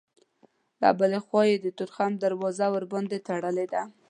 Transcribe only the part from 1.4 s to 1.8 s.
یې د